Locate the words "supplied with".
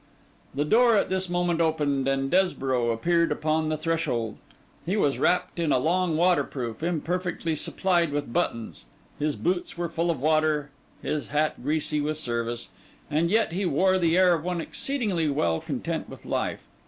7.55-8.33